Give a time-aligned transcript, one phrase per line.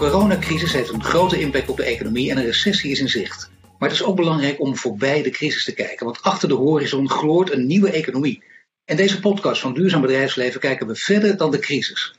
[0.00, 3.50] coronacrisis heeft een grote impact op de economie en een recessie is in zicht.
[3.78, 7.10] Maar het is ook belangrijk om voorbij de crisis te kijken, want achter de horizon
[7.10, 8.42] gloort een nieuwe economie.
[8.84, 12.14] In deze podcast van Duurzaam Bedrijfsleven kijken we verder dan de crisis.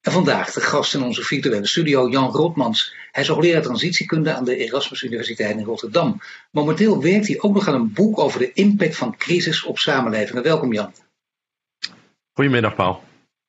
[0.00, 2.94] En vandaag de gast in onze virtuele studio, Jan Rotmans.
[3.10, 6.20] Hij is hoogleraar transitiekunde aan de Erasmus Universiteit in Rotterdam.
[6.50, 10.42] Momenteel werkt hij ook nog aan een boek over de impact van crisis op samenlevingen.
[10.42, 10.92] Welkom Jan.
[12.32, 13.07] Goedemiddag Paul.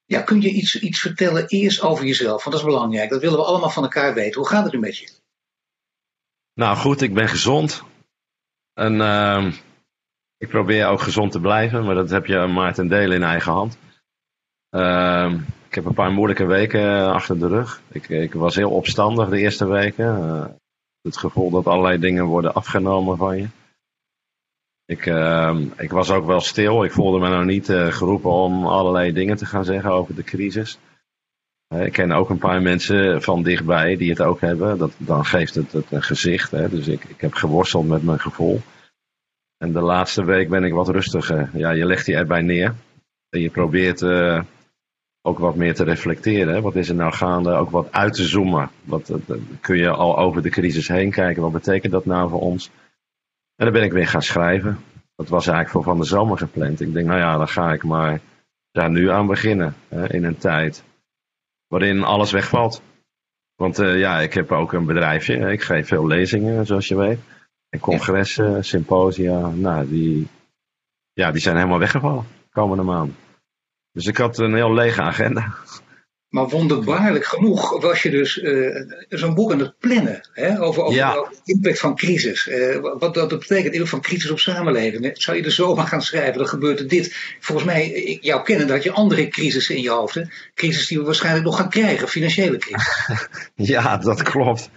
[0.09, 2.43] Ja, kun je iets, iets vertellen eerst over jezelf?
[2.43, 3.09] Want dat is belangrijk.
[3.09, 4.39] Dat willen we allemaal van elkaar weten.
[4.39, 5.09] Hoe gaat het nu met je?
[6.53, 7.83] Nou goed, ik ben gezond.
[8.73, 9.53] En uh,
[10.37, 13.51] ik probeer ook gezond te blijven, maar dat heb je maar ten dele in eigen
[13.51, 13.77] hand.
[14.75, 15.33] Uh,
[15.67, 17.81] ik heb een paar moeilijke weken achter de rug.
[17.91, 20.05] Ik, ik was heel opstandig de eerste weken.
[20.05, 20.45] Uh,
[21.01, 23.47] het gevoel dat allerlei dingen worden afgenomen van je.
[24.89, 26.83] Ik, uh, ik was ook wel stil.
[26.83, 30.23] Ik voelde me nou niet uh, geroepen om allerlei dingen te gaan zeggen over de
[30.23, 30.79] crisis.
[31.73, 34.77] Uh, ik ken ook een paar mensen van dichtbij die het ook hebben.
[34.77, 36.51] Dat, dan geeft het, het een gezicht.
[36.51, 36.69] Hè.
[36.69, 38.61] Dus ik, ik heb geworsteld met mijn gevoel.
[39.57, 41.49] En de laatste week ben ik wat rustiger.
[41.53, 42.75] Ja, je legt je erbij neer.
[43.29, 44.03] En je probeert
[45.21, 46.53] ook wat meer te reflecteren.
[46.53, 46.61] Hè.
[46.61, 47.51] Wat is er nou gaande?
[47.51, 48.69] Ook wat uit te zoomen.
[48.83, 49.11] Wat,
[49.61, 51.41] kun je al over de crisis heen kijken.
[51.41, 52.71] Wat betekent dat nou voor ons?
[53.59, 54.79] En dan ben ik weer gaan schrijven.
[55.15, 56.81] Dat was eigenlijk voor van de zomer gepland.
[56.81, 58.19] Ik denk, nou ja, dan ga ik maar
[58.71, 59.75] daar nu aan beginnen.
[59.87, 60.83] Hè, in een tijd
[61.67, 62.81] waarin alles wegvalt.
[63.55, 65.51] Want uh, ja, ik heb ook een bedrijfje.
[65.51, 67.19] Ik geef veel lezingen, zoals je weet.
[67.69, 69.49] En congressen, symposia.
[69.49, 70.27] Nou, die,
[71.13, 73.13] ja, die zijn helemaal weggevallen komende maand.
[73.91, 75.53] Dus ik had een heel lege agenda.
[76.29, 80.95] Maar wonderbaarlijk genoeg was je dus uh, zo'n boek aan het plannen hè, over, over
[80.95, 81.13] Ja.
[81.13, 82.47] de impact van crisis.
[82.47, 85.11] Uh, wat dat betekent, impact van crisis op samenlevingen.
[85.13, 87.15] Zou je er zomaar gaan schrijven, dan gebeurt er dit.
[87.39, 90.15] Volgens mij, jou kennen, dat je andere crisissen in je hoofd.
[90.15, 90.21] Hè?
[90.55, 93.03] Crisis die we waarschijnlijk nog gaan krijgen, financiële crisis.
[93.55, 94.69] Ja, dat klopt.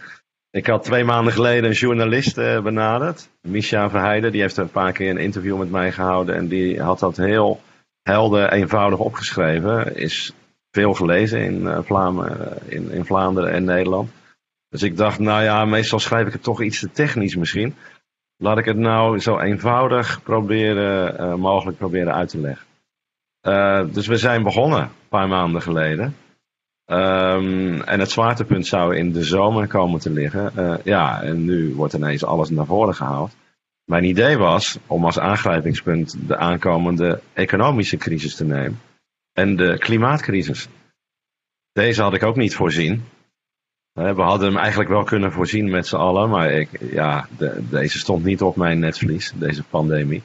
[0.51, 4.33] Ik had twee maanden geleden een journalist uh, benaderd, Misha Verheijden.
[4.33, 7.61] Die heeft een paar keer een interview met mij gehouden en die had dat heel
[8.03, 9.97] helder, eenvoudig opgeschreven.
[9.97, 10.33] Is
[10.73, 14.11] veel gelezen in, uh, Vlaanderen, in, in Vlaanderen en Nederland.
[14.69, 17.75] Dus ik dacht, nou ja, meestal schrijf ik het toch iets te technisch misschien.
[18.37, 22.67] Laat ik het nou zo eenvoudig proberen, uh, mogelijk proberen uit te leggen.
[23.93, 26.17] Dus we zijn begonnen, een paar maanden geleden.
[26.87, 30.81] Um, en het zwaartepunt zou in de zomer komen te liggen.
[30.85, 33.37] Ja, en nu wordt ineens alles naar voren gehaald.
[33.85, 38.81] Mijn idee was om als aangrijpingspunt de aankomende economische crisis te nemen.
[39.33, 40.69] En de klimaatcrisis.
[41.73, 43.05] Deze had ik ook niet voorzien.
[43.93, 47.99] We hadden hem eigenlijk wel kunnen voorzien met z'n allen, maar ik, ja, de, deze
[47.99, 50.23] stond niet op mijn netvlies, deze pandemie.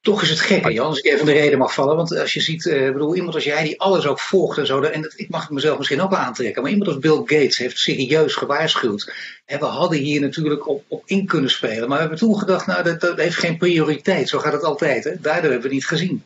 [0.00, 1.96] Toch is het gek, hè, Jan, als ik even de reden mag vallen.
[1.96, 4.80] Want als je ziet, uh, bedoel, iemand als jij die alles ook volgt en zo,
[4.80, 7.78] en dat, ik mag het mezelf misschien ook aantrekken, maar iemand als Bill Gates heeft
[7.78, 9.14] serieus gewaarschuwd.
[9.44, 12.66] En we hadden hier natuurlijk op, op in kunnen spelen, maar we hebben toen gedacht,
[12.66, 14.28] nou, dat, dat heeft geen prioriteit.
[14.28, 15.10] Zo gaat het altijd, hè.
[15.20, 16.22] Daardoor hebben we het niet gezien.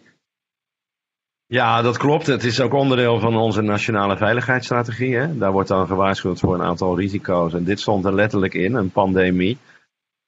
[1.50, 2.26] Ja, dat klopt.
[2.26, 5.16] Het is ook onderdeel van onze nationale veiligheidsstrategie.
[5.16, 5.38] Hè?
[5.38, 7.54] Daar wordt dan gewaarschuwd voor een aantal risico's.
[7.54, 9.58] En dit stond er letterlijk in, een pandemie.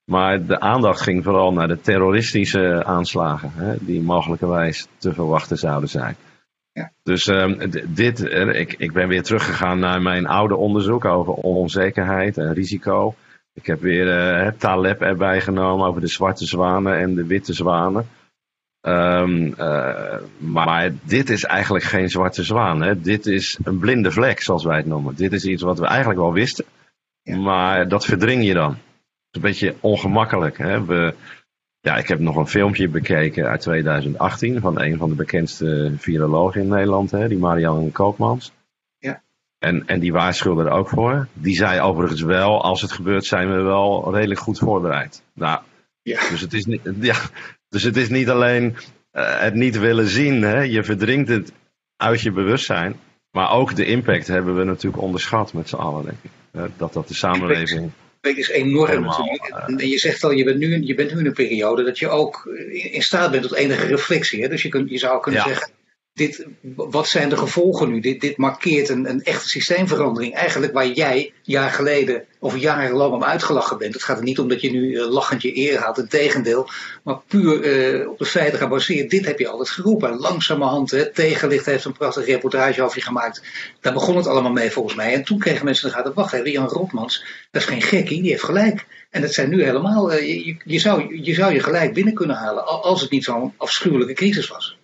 [0.05, 5.89] Maar de aandacht ging vooral naar de terroristische aanslagen, hè, die mogelijkerwijs te verwachten zouden
[5.89, 6.17] zijn.
[6.73, 6.91] Ja.
[7.03, 8.21] Dus um, dit,
[8.53, 13.15] ik, ik ben weer teruggegaan naar mijn oude onderzoek over onzekerheid en risico.
[13.55, 17.53] Ik heb weer uh, het Taleb erbij genomen over de zwarte zwanen en de witte
[17.53, 18.07] zwanen.
[18.83, 22.83] Um, uh, maar dit is eigenlijk geen zwarte zwaan.
[22.83, 23.01] Hè.
[23.01, 25.15] Dit is een blinde vlek, zoals wij het noemen.
[25.15, 26.65] Dit is iets wat we eigenlijk wel wisten.
[27.23, 27.37] Ja.
[27.37, 28.71] Maar dat verdring je dan.
[28.71, 28.79] Het
[29.31, 30.59] is een beetje ongemakkelijk.
[30.59, 30.85] Hè.
[30.85, 31.15] We,
[31.81, 36.61] ja, ik heb nog een filmpje bekeken uit 2018 van een van de bekendste virologen
[36.61, 38.53] in Nederland, hè, die Marianne Koopmans.
[38.99, 39.23] Ja.
[39.59, 41.29] En, en die waarschuwde er ook voor.
[41.33, 45.23] Die zei overigens wel, als het gebeurt zijn we wel redelijk goed voorbereid.
[45.33, 45.61] Nou,
[46.03, 46.29] ja.
[46.29, 47.17] dus, het is niet, ja,
[47.71, 48.77] dus het is niet alleen
[49.13, 50.61] uh, het niet willen zien, hè.
[50.61, 51.53] je verdringt het
[51.97, 52.97] uit je bewustzijn.
[53.31, 56.31] Maar ook de impact hebben we natuurlijk onderschat met z'n allen, denk ik.
[56.53, 59.47] Uh, dat dat de samenleving impact is enorm natuurlijk.
[59.67, 62.09] En je zegt al, je bent, nu, je bent nu in een periode dat je
[62.09, 62.47] ook
[62.93, 64.43] in staat bent tot enige reflectie.
[64.43, 64.49] Hè?
[64.49, 65.47] Dus je, kun, je zou kunnen ja.
[65.47, 65.71] zeggen,
[66.13, 66.47] dit,
[66.77, 68.01] wat zijn de gevolgen nu?
[68.01, 70.35] Dit, dit markeert een, een echte systeemverandering.
[70.35, 73.95] Eigenlijk waar jij jaar geleden of jarenlang om uitgelachen bent.
[73.95, 76.69] Het gaat er niet om dat je nu uh, lachend je eer haalt, tegendeel.
[77.03, 79.11] Maar puur uh, op de feiten gebaseerd.
[79.11, 80.19] Dit heb je altijd geroepen.
[80.19, 83.43] Langzamerhand, hè, Tegenlicht heeft een prachtige reportage over je gemaakt.
[83.81, 85.15] Daar begon het allemaal mee volgens mij.
[85.15, 88.31] En toen kregen mensen de gaten, wacht even, Jan Rotmans, dat is geen gekkie, die
[88.31, 88.87] heeft gelijk.
[89.11, 92.37] En dat zijn nu helemaal, uh, je, je, zou, je zou je gelijk binnen kunnen
[92.37, 92.67] halen.
[92.67, 94.79] Als het niet zo'n afschuwelijke crisis was.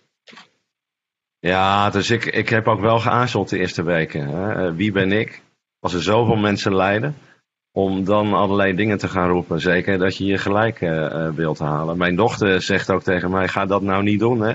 [1.47, 4.27] Ja, dus ik, ik heb ook wel geaarzeld de eerste weken.
[4.27, 4.75] Hè.
[4.75, 5.41] Wie ben ik?
[5.79, 7.15] als er zoveel mensen lijden,
[7.71, 9.59] om dan allerlei dingen te gaan roepen.
[9.59, 11.97] Zeker dat je je gelijk uh, wilt halen.
[11.97, 14.53] Mijn dochter zegt ook tegen mij, ga dat nou niet doen hè.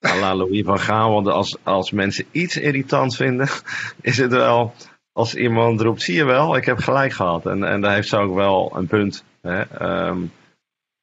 [0.20, 3.48] La Louis van Gaal, want als, als mensen iets irritant vinden,
[4.00, 4.74] is het wel
[5.12, 7.46] als iemand roept, zie je wel, ik heb gelijk gehad.
[7.46, 9.24] En, en daar heeft ze ook wel een punt.
[9.42, 9.60] Hè?
[9.60, 10.18] Ehm,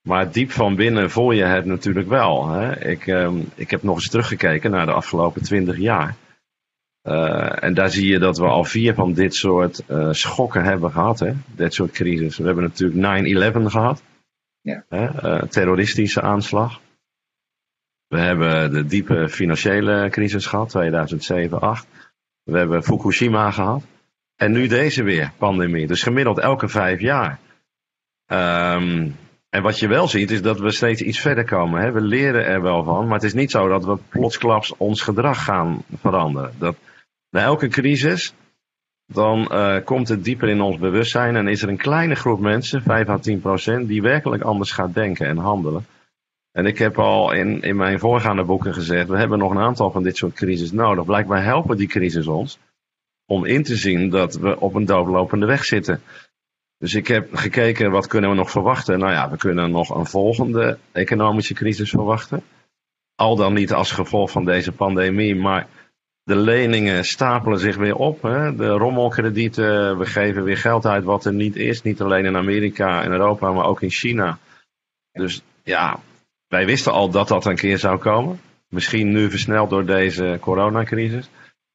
[0.04, 2.50] maar diep van binnen voel je het natuurlijk wel.
[2.50, 2.86] Hè?
[2.88, 6.16] Ik, ehm, ik heb nog eens teruggekeken naar de afgelopen twintig jaar.
[7.04, 10.92] Uh, en daar zie je dat we al vier van dit soort uh, schokken hebben
[10.92, 11.20] gehad.
[11.20, 11.34] Hè?
[11.56, 12.38] Dit soort crisis.
[12.38, 14.04] We hebben natuurlijk 9-11 gehad.
[14.62, 14.86] Ja.
[14.90, 15.04] Hè?
[15.04, 16.82] Uh, terroristische aanslag.
[18.08, 21.88] We hebben de diepe financiële crisis gehad, 2007, 2008.
[22.44, 23.84] We hebben Fukushima gehad.
[24.36, 25.88] En nu deze weer, pandemie.
[25.88, 27.40] Dus gemiddeld elke vijf jaar.
[28.28, 29.16] Um,
[29.54, 31.82] en wat je wel ziet is dat we steeds iets verder komen.
[31.82, 31.92] Hè?
[31.92, 35.44] We leren er wel van, maar het is niet zo dat we plotsklaps ons gedrag
[35.44, 36.54] gaan veranderen.
[36.58, 36.76] Dat,
[37.30, 38.34] na elke crisis,
[39.06, 42.82] dan uh, komt het dieper in ons bewustzijn en is er een kleine groep mensen,
[42.82, 45.86] 5 à 10 procent, die werkelijk anders gaat denken en handelen.
[46.52, 49.92] En ik heb al in, in mijn voorgaande boeken gezegd, we hebben nog een aantal
[49.92, 51.06] van dit soort crisis nodig.
[51.06, 52.60] Blijkbaar helpen die crisis ons
[53.26, 56.02] om in te zien dat we op een doodlopende weg zitten.
[56.83, 59.00] Dus ik heb gekeken wat kunnen we nog verwachten.
[59.00, 62.44] Nou ja, we kunnen nog een volgende economische crisis verwachten.
[63.15, 65.68] Al dan niet als gevolg van deze pandemie, maar
[66.24, 68.21] de leningen stapelen zich weer op.
[68.21, 68.56] Hè?
[68.56, 71.81] De rommelkredieten, we geven weer geld uit wat er niet is.
[71.81, 74.38] Niet alleen in Amerika en Europa, maar ook in China.
[75.12, 76.00] Dus ja,
[76.47, 78.39] wij wisten al dat dat een keer zou komen.
[78.69, 81.30] Misschien nu versneld door deze coronacrisis.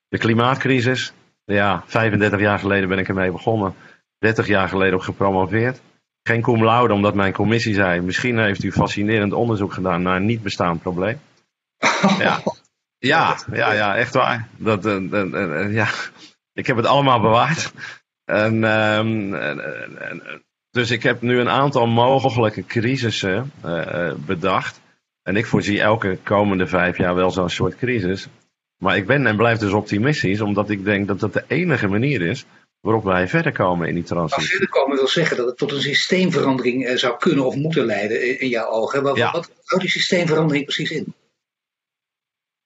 [0.09, 1.13] De klimaatcrisis,
[1.45, 3.75] ja, 35 jaar geleden ben ik ermee begonnen.
[4.19, 5.81] 30 jaar geleden op gepromoveerd.
[6.23, 8.01] Geen cum laude, omdat mijn commissie zei...
[8.01, 11.21] misschien heeft u fascinerend onderzoek gedaan naar een niet bestaand probleem.
[12.19, 12.43] Ja,
[12.99, 14.49] ja, ja, ja echt waar.
[14.57, 15.89] Dat, uh, uh, ja.
[16.53, 17.73] Ik heb het allemaal bewaard.
[18.25, 19.71] En, uh,
[20.71, 23.53] dus ik heb nu een aantal mogelijke crisissen
[24.27, 24.81] bedacht.
[25.23, 28.29] En ik voorzie elke komende vijf jaar wel zo'n soort crisis.
[28.79, 32.23] Maar ik ben en blijf dus optimistisch, omdat ik denk dat dat de enige manier
[32.23, 32.47] is
[32.81, 34.49] waarop wij verder komen in die transitie.
[34.49, 38.41] Verder komen wil zeggen dat het tot een systeemverandering eh, zou kunnen of moeten leiden
[38.41, 39.03] in jouw ogen.
[39.03, 39.31] Wat, ja.
[39.33, 41.15] wat houdt die systeemverandering precies in?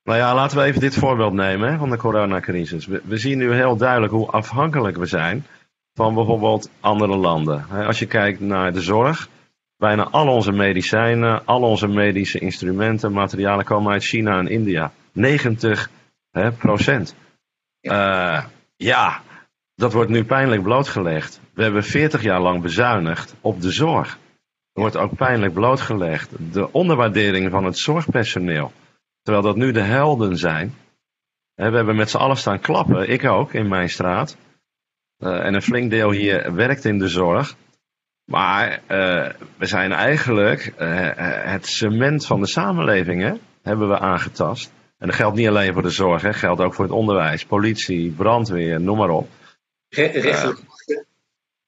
[0.05, 2.87] Nou ja, laten we even dit voorbeeld nemen hè, van de coronacrisis.
[2.87, 5.47] We, we, zien nu heel duidelijk hoe afhankelijk we zijn
[5.94, 7.67] van bijvoorbeeld andere landen.
[7.87, 9.29] Als je kijkt naar de zorg,
[9.76, 14.93] bijna al onze medicijnen, al onze medische instrumenten, materialen komen uit China en India.
[15.12, 15.91] 90
[16.31, 17.14] hè, procent.
[17.81, 18.37] Ja.
[18.37, 18.44] Uh,
[18.76, 19.23] ja,
[19.74, 21.40] dat wordt nu pijnlijk blootgelegd.
[21.54, 24.19] We hebben 40 jaar lang bezuinigd op de zorg.
[24.72, 28.72] Er wordt ook pijnlijk blootgelegd de onderwaardering van het zorgpersoneel.
[29.22, 30.74] Terwijl dat nu de helden zijn.
[31.54, 34.36] We hebben met z'n allen staan klappen, ik ook in mijn straat.
[35.19, 37.56] Uh, en een flink deel hier werkt in de zorg.
[38.25, 41.08] Maar uh, we zijn eigenlijk uh,
[41.52, 43.32] het cement van de samenleving hè,
[43.62, 44.72] hebben we aangetast.
[44.98, 48.10] En dat geldt niet alleen voor de zorg, hè, geldt ook voor het onderwijs, politie,
[48.10, 49.28] brandweer, noem maar op.
[49.94, 51.04] Re rechterlijke macht.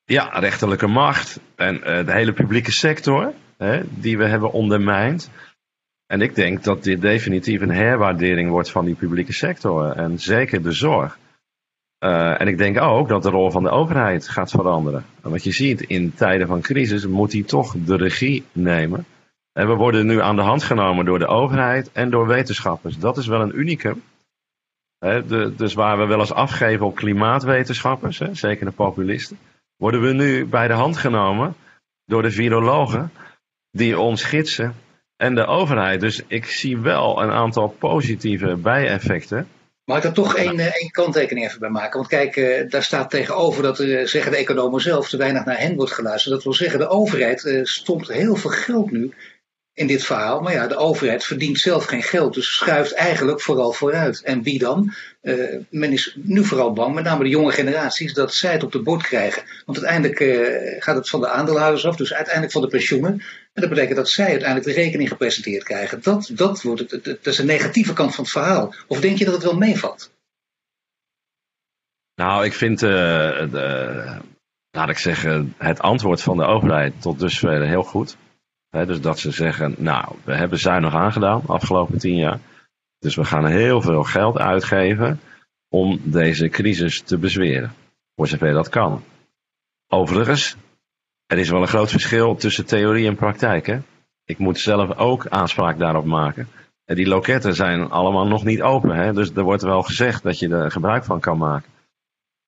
[0.04, 1.40] Ja, rechterlijke macht.
[1.56, 5.30] En uh, de hele publieke sector, hè, die we hebben ondermijnd.
[6.06, 9.90] En ik denk dat dit definitief een herwaardering wordt van die publieke sector.
[9.90, 11.18] En zeker de zorg.
[12.04, 15.04] Uh, en ik denk ook dat de rol van de overheid gaat veranderen.
[15.22, 19.06] En wat je ziet in tijden van crisis moet die toch de regie nemen.
[19.52, 22.98] En we worden nu aan de hand genomen door de overheid en door wetenschappers.
[22.98, 24.02] Dat is wel een unicum
[25.56, 29.38] dus waar we wel eens afgeven op klimaatwetenschappers, zeker de populisten,
[29.76, 31.54] worden we nu bij de hand genomen
[32.04, 33.12] door de virologen
[33.70, 34.74] die ons gidsen
[35.16, 36.00] en de overheid.
[36.00, 39.48] Dus ik zie wel een aantal positieve bijeffecten.
[39.84, 41.98] Mag ik daar toch één, eh, één kanttekening even bij maken?
[41.98, 45.58] Want kijk, eh, daar staat tegenover dat uh, zeggen de economen zelf te weinig naar
[45.58, 46.34] hen wordt geluisterd.
[46.34, 49.14] Dat wil zeggen, de overheid stopt heel veel geld nu
[49.74, 50.40] in dit verhaal.
[50.40, 54.22] Maar ja, de overheid verdient zelf geen geld, dus schuift eigenlijk vooral vooruit.
[54.22, 54.94] En wie dan?
[55.22, 58.72] Uh, men is nu vooral bang, met name de jonge generaties, dat zij het op
[58.72, 59.42] de bord krijgen.
[59.64, 63.12] Want uiteindelijk uh, gaat het van de aandeelhouders af, dus uiteindelijk van de pensioenen.
[63.52, 66.02] En dat betekent dat zij uiteindelijk de rekening gepresenteerd krijgen.
[66.02, 68.74] Dat, dat, wordt het, dat is een negatieve kant van het verhaal.
[68.86, 70.12] Of denk je dat het wel meevalt?
[72.14, 72.90] Nou, ik vind, uh,
[73.50, 74.18] de,
[74.70, 78.16] laat ik zeggen, het antwoord van de overheid tot dusver heel goed
[78.82, 82.40] dus dat ze zeggen, nou, we hebben zuinig aangedaan de afgelopen tien jaar.
[82.98, 85.20] Dus we gaan heel veel geld uitgeven
[85.68, 87.74] om deze crisis te bezweren.
[88.16, 89.02] Voor zover dat kan.
[89.88, 90.56] Overigens,
[91.26, 93.66] er is wel een groot verschil tussen theorie en praktijk.
[93.66, 93.78] Hè?
[94.24, 96.48] Ik moet zelf ook aanspraak daarop maken.
[96.84, 98.96] En die loketten zijn allemaal nog niet open.
[98.96, 99.12] Hè?
[99.12, 101.70] Dus er wordt wel gezegd dat je er gebruik van kan maken.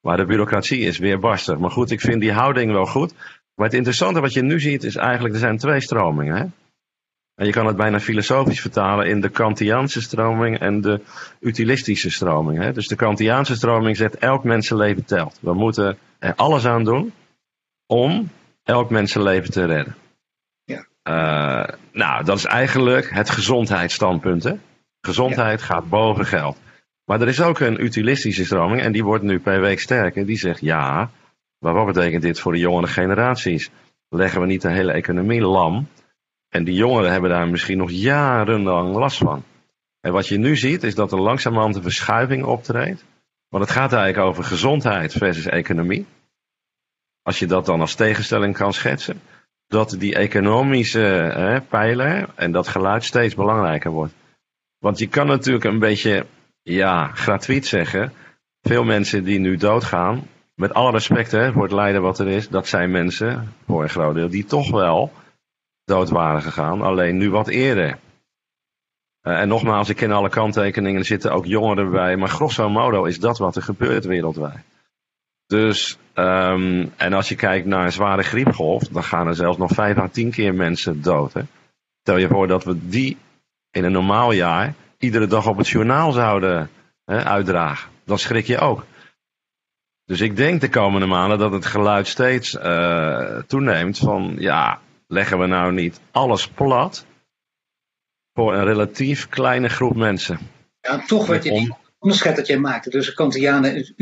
[0.01, 1.59] Maar de bureaucratie is weer barstig.
[1.59, 3.15] Maar goed, ik vind die houding wel goed.
[3.57, 6.37] Maar het interessante wat je nu ziet is eigenlijk, er zijn twee stromingen.
[6.37, 6.45] Hè?
[7.35, 11.01] En je kan het bijna filosofisch vertalen in de Kantiaanse stroming en de
[11.41, 12.59] utilistische stroming.
[12.59, 12.73] Hè?
[12.73, 15.39] Dus de Kantiaanse stroming zegt elk mensenleven telt.
[15.41, 17.13] We moeten er alles aan doen
[17.87, 18.31] om
[18.63, 19.97] elk mensenleven te redden.
[20.65, 20.87] Ja.
[21.05, 24.45] Uh, nou, dat is eigenlijk het gezondheidsstandpunt.
[24.45, 24.55] Hè?
[25.01, 26.59] Gezondheid gaat boven geld.
[27.05, 30.27] Maar er is ook een utilistische stroming en die wordt nu per week sterker.
[30.27, 31.11] Die zegt ja,
[31.59, 33.71] maar wat betekent dit voor de jongere generaties?
[34.09, 35.89] Leggen we niet de hele economie lam?
[36.49, 39.45] En die jongeren hebben daar misschien nog jarenlang last van.
[40.01, 43.05] En wat je nu ziet is dat er langzamerhand een verschuiving optreedt.
[43.49, 46.07] Want het gaat eigenlijk over gezondheid versus economie.
[47.23, 49.21] Als je dat dan als tegenstelling kan schetsen.
[49.67, 54.15] Dat die economische pijler en dat geluid steeds belangrijker wordt.
[54.79, 56.27] Want je kan natuurlijk een beetje,
[56.63, 58.13] ja, gratuit zeggen.
[58.63, 62.49] Veel mensen die nu doodgaan, met alle respect hè, voor het lijden wat er is,
[62.49, 65.13] dat zijn mensen, voor een groot deel, die toch wel
[65.85, 66.83] dood waren gegaan.
[66.83, 67.99] Alleen nu wat eerder.
[69.23, 72.17] Uh, en nogmaals, ik ken alle kanttekeningen, er zitten ook jongeren bij.
[72.17, 74.65] Maar grosso modo is dat wat er gebeurt wereldwijd.
[75.47, 79.71] Dus, um, en als je kijkt naar een zware griepgolf, dan gaan er zelfs nog
[79.71, 81.33] vijf à tien keer mensen dood.
[81.33, 81.41] Hè?
[82.01, 83.17] Stel je voor dat we die
[83.71, 86.71] in een normaal jaar iedere dag op het journaal zouden
[87.05, 87.91] hè, uitdragen.
[88.05, 88.85] Dan schrik je ook.
[90.07, 95.39] Dus ik denk de komende maanden dat het geluid steeds uh, toeneemt van ja, leggen
[95.39, 97.07] we nou niet alles plat
[98.33, 100.39] voor een relatief kleine groep mensen.
[100.81, 103.95] Ja, toch wat je die onderscheid dat jij maakte tussen Kantianen en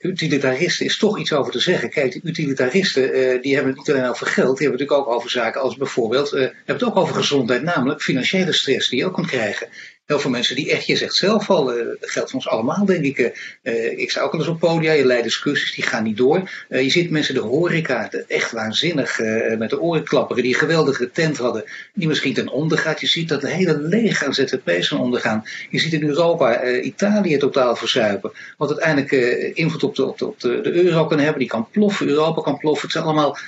[0.00, 1.90] utilitaristen is toch iets over te zeggen.
[1.90, 5.08] Kijk, de utilitaristen uh, die hebben het niet alleen over geld, die hebben het natuurlijk
[5.08, 8.98] ook over zaken als bijvoorbeeld, uh, hebben het ook over gezondheid, namelijk financiële stress die
[8.98, 9.68] je ook kunt krijgen
[10.06, 12.84] heel veel mensen die echt, je zegt zelf al, uh, dat geldt voor ons allemaal,
[12.84, 13.18] denk ik.
[13.62, 16.50] Uh, ik sta ook al eens op podia, je leidt discussies, die gaan niet door.
[16.68, 19.18] Je ziet mensen de horeca, echt waanzinnig,
[19.58, 23.00] met de oren klapperen, die een geweldige tent hadden, die misschien ten onder gaat.
[23.00, 25.44] Je ziet dat de hele leger aan ZZP's van ondergaan.
[25.70, 29.12] Je ziet in Europa Italië totaal verzuipen, wat uiteindelijk
[29.56, 32.58] invloed op, de, op, de, de, de, euro kan hebben, die kan ploffen, Europa kan
[32.58, 32.82] ploffen.
[32.82, 33.38] Het zijn allemaal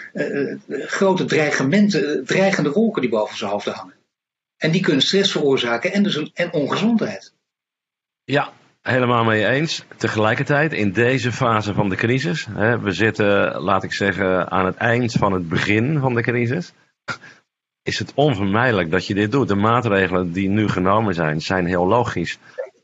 [0.87, 3.96] grote dreigementen, dreigende wolken die boven zijn hoofd hangen.
[4.57, 7.35] En die kunnen stress veroorzaken en, dus een, en ongezondheid.
[8.25, 9.85] Ja, helemaal mee eens.
[9.97, 14.77] Tegelijkertijd, in deze fase van de crisis, hè, we zitten, laat ik zeggen, aan het
[14.77, 16.73] eind van het begin van de crisis,
[17.83, 19.49] is het onvermijdelijk dat je dit doet.
[19.49, 22.39] De maatregelen die nu genomen zijn, zijn heel logisch.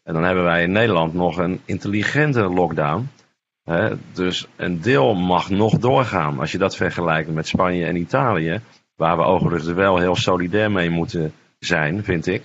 [0.05, 3.09] En dan hebben wij in Nederland nog een intelligente lockdown.
[4.13, 6.39] Dus een deel mag nog doorgaan.
[6.39, 8.61] Als je dat vergelijkt met Spanje en Italië,
[8.97, 11.33] waar we overigens wel heel solidair mee moeten
[11.65, 12.45] zijn, vind ik.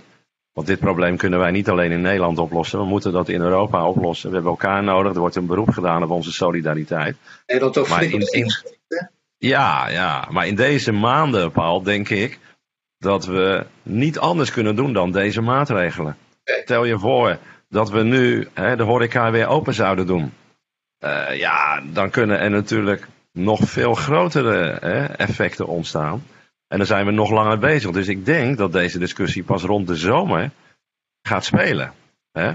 [0.53, 2.79] Want dit probleem kunnen wij niet alleen in Nederland oplossen.
[2.79, 4.29] We moeten dat in Europa oplossen.
[4.29, 5.13] We hebben elkaar nodig.
[5.13, 7.17] Er wordt een beroep gedaan op onze solidariteit.
[7.45, 8.51] Nederland ook maar in, in,
[9.37, 12.39] Ja, ja, maar in deze maanden, Paul, denk ik
[12.97, 16.17] dat we niet anders kunnen doen dan deze maatregelen.
[16.43, 17.37] Stel je voor
[17.69, 20.33] dat we nu hè, de horeca weer open zouden doen.
[21.03, 26.23] Uh, ja, dan kunnen er natuurlijk nog veel grotere hè, effecten ontstaan.
[26.67, 27.91] En dan zijn we nog langer bezig.
[27.91, 30.51] Dus ik denk dat deze discussie pas rond de zomer
[31.21, 31.93] gaat spelen.
[32.31, 32.47] Hè?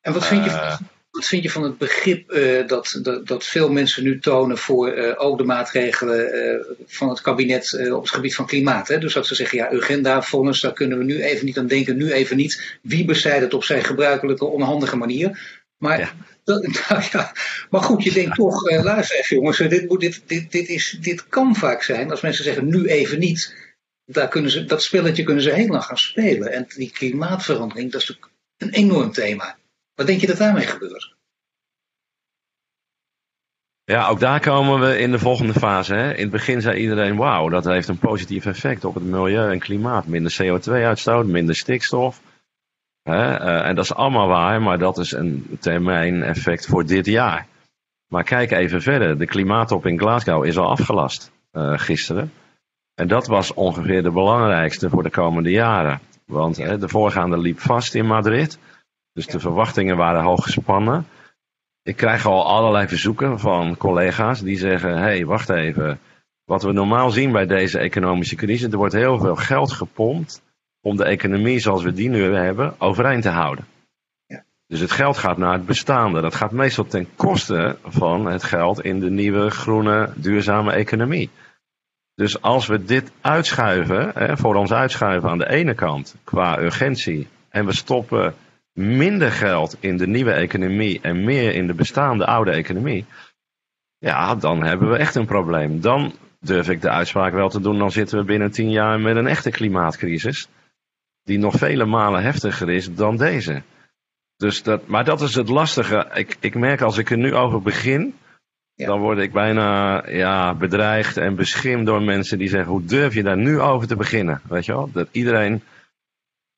[0.00, 0.78] En wat vind, je, uh,
[1.10, 4.96] wat vind je van het begrip uh, dat, dat, dat, veel mensen nu tonen voor
[4.96, 8.88] uh, ook de maatregelen van het kabinet op het gebied van klimaat?
[8.88, 8.98] Hè?
[8.98, 12.12] Dus dat ze zeggen, ja, agenda-vonnis, daar kunnen we nu even niet aan denken, nu
[12.12, 12.78] even niet.
[12.82, 15.60] Wie bestrijdt het op zijn gebruikelijke onhandige manier?
[15.78, 16.10] Maar ja.
[16.88, 17.32] Nou ja,
[17.70, 20.98] maar goed, je denkt toch, uh, luister even jongens, dit, moet, dit, dit, dit, is,
[21.00, 22.10] dit kan vaak zijn.
[22.10, 23.56] Als mensen zeggen nu even niet,
[24.04, 26.52] daar kunnen ze, dat spelletje kunnen ze heel lang gaan spelen.
[26.52, 29.58] En die klimaatverandering, dat is natuurlijk een enorm thema.
[29.94, 31.16] Wat denk je dat daarmee gebeurt?
[33.84, 35.94] Ja, ook daar komen we in de volgende fase.
[35.94, 36.14] Hè.
[36.14, 39.58] In het begin zei iedereen, wauw, dat heeft een positief effect op het milieu en
[39.58, 40.06] klimaat.
[40.06, 42.20] Minder CO2-uitstoot, minder stikstof.
[43.04, 47.46] Uh, en dat is allemaal waar, maar dat is een termijn effect voor dit jaar.
[48.08, 49.18] Maar kijk even verder.
[49.18, 52.32] De klimaattop in Glasgow is al afgelast uh, gisteren.
[52.94, 56.00] En dat was ongeveer de belangrijkste voor de komende jaren.
[56.26, 58.58] Want de voorgaande liep vast in Madrid.
[59.12, 61.06] Dus de verwachtingen waren hoog gespannen.
[61.82, 66.00] Ik krijg al allerlei verzoeken van collega's die zeggen: hé, hey, wacht even.
[66.44, 70.42] Wat we normaal zien bij deze economische crisis, er wordt heel veel geld gepompt
[70.88, 73.66] om de economie zoals we die nu hebben overeind te houden.
[74.26, 74.44] Ja.
[74.66, 76.20] Dus het geld gaat naar het bestaande.
[76.20, 81.30] Dat gaat meestal ten koste van het geld in de nieuwe groene duurzame economie.
[82.14, 87.28] Dus als we dit uitschuiven, hè, voor ons uitschuiven aan de ene kant qua urgentie,
[87.48, 88.34] en we stoppen
[88.72, 93.04] minder geld in de nieuwe economie en meer in de bestaande oude economie,
[93.98, 95.80] ja, dan hebben we echt een probleem.
[95.80, 99.16] Dan durf ik de uitspraak wel te doen, dan zitten we binnen tien jaar met
[99.16, 100.48] een echte klimaatcrisis,
[101.28, 103.62] die nog vele malen heftiger is dan deze.
[104.36, 106.10] Dus dat, maar dat is het lastige.
[106.14, 108.14] Ik, ik merk als ik er nu over begin,
[108.74, 113.22] dan word ik bijna ja, bedreigd en beschimd door mensen die zeggen: hoe durf je
[113.22, 114.40] daar nu over te beginnen?
[114.48, 114.90] Weet je wel?
[114.92, 115.62] Dat iedereen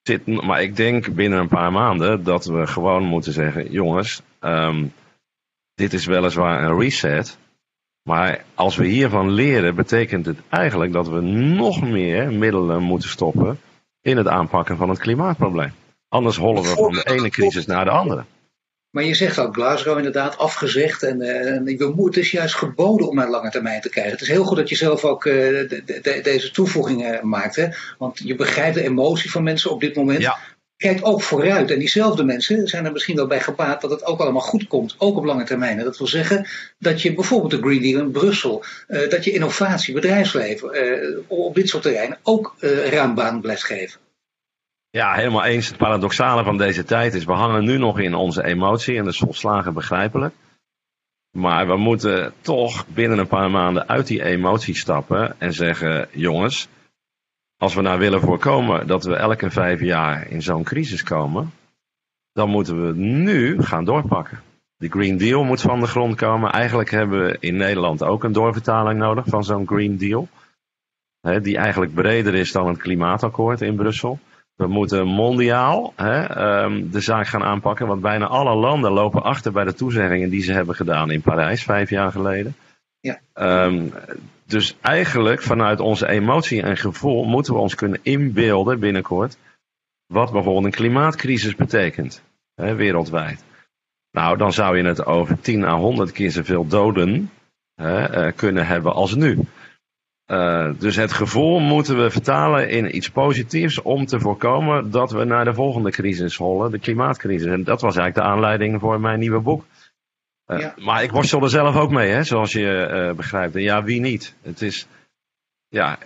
[0.03, 0.27] zit.
[0.27, 4.87] Maar ik denk binnen een paar maanden dat we gewoon moeten zeggen: jongens, ehm,
[5.75, 7.39] dit is weliswaar een reset.
[8.03, 13.59] Maar als we hiervan leren, betekent het eigenlijk dat we nog meer middelen moeten stoppen
[14.00, 15.73] in het aanpakken van het klimaatprobleem.
[16.09, 18.25] Anders hollen we van de ene crisis naar de andere.
[18.90, 21.02] Maar je zegt al, Glasgow inderdaad afgezegd.
[21.02, 24.12] En, uh, het is juist geboden om naar lange termijn te kijken.
[24.12, 27.57] Het is heel goed dat je zelf ook uh, de, de, deze toevoegingen maakt.
[27.57, 27.69] Hè?
[27.99, 30.21] Want je begrijpt de emotie van mensen op dit moment.
[30.21, 30.38] Ja.
[30.81, 31.71] Kijkt ook vooruit.
[31.71, 34.95] En diezelfde mensen zijn er misschien wel bij gebaat dat het ook allemaal goed komt.
[34.99, 35.79] Ook op lange termijn.
[35.79, 36.47] En dat wil zeggen
[36.79, 38.65] dat je bijvoorbeeld de Green Deal in Brussel.
[38.89, 42.55] Uh, dat je innovatie, bedrijfsleven op dit soort terreinen ook
[42.91, 44.01] ruim baan blijft geven.
[44.91, 45.69] Ja, helemaal eens.
[45.69, 49.13] Het paradoxale van deze tijd is, we hangen nu nog in onze emotie en dat
[49.13, 50.35] is volslagen begrijpelijk.
[51.31, 56.69] Maar we moeten toch binnen een paar maanden uit die emotie stappen en zeggen, jongens,
[57.61, 61.52] als we nou willen voorkomen dat we elke vijf jaar in zo'n crisis komen,
[62.33, 64.40] dan moeten we nu gaan doorpakken.
[64.76, 66.52] De Green Deal moet van de grond komen.
[66.52, 70.29] Eigenlijk hebben we in Nederland ook een doorvertaling nodig van zo'n Green Deal.
[71.43, 74.19] Die eigenlijk breder is dan het klimaatakkoord in Brussel.
[74.55, 79.64] We moeten mondiaal um, de zaak gaan aanpakken, want bijna alle landen lopen achter bij
[79.64, 82.55] de toezeggingen die ze hebben gedaan in Parijs vijf jaar geleden.
[83.00, 83.21] Ja.
[83.64, 83.92] Um,
[84.47, 89.37] dus eigenlijk vanuit onze emotie en gevoel moeten we ons kunnen inbeelden binnenkort
[90.07, 92.23] wat bijvoorbeeld een klimaatcrisis betekent
[92.54, 93.44] hè, wereldwijd.
[94.11, 97.31] Nou, dan zou je het over 10 à 100 keer zoveel doden
[97.75, 99.38] hè, uh, kunnen hebben als nu.
[100.27, 105.25] Uh, dus het gevoel moeten we vertalen in iets positiefs om te voorkomen dat we
[105.25, 107.46] naar de volgende crisis hollen, de klimaatcrisis.
[107.46, 109.64] En dat was eigenlijk de aanleiding voor mijn nieuwe boek.
[110.59, 110.75] Ja.
[110.79, 113.55] Maar ik worstel er zelf ook mee, hè, zoals je uh, begrijpt.
[113.55, 114.35] En ja, wie niet?
[114.43, 114.87] Het is,
[115.69, 115.99] ja,